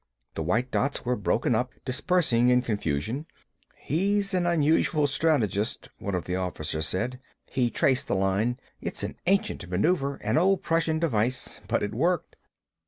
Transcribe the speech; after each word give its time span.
The 0.33 0.41
white 0.41 0.71
dots 0.71 1.05
were 1.05 1.15
broken 1.15 1.53
up, 1.53 1.69
dispersing 1.85 2.47
in 2.49 2.63
confusion. 2.63 3.27
"He's 3.77 4.33
an 4.33 4.47
unusual 4.47 5.05
strategist," 5.05 5.89
one 5.99 6.15
of 6.15 6.25
the 6.25 6.35
officers 6.35 6.87
said. 6.87 7.19
He 7.45 7.69
traced 7.69 8.07
the 8.07 8.15
line. 8.15 8.59
"It's 8.81 9.03
an 9.03 9.17
ancient 9.27 9.69
maneuver, 9.69 10.15
an 10.23 10.39
old 10.39 10.63
Prussian 10.63 10.97
device, 10.97 11.59
but 11.67 11.83
it 11.83 11.93
worked." 11.93 12.35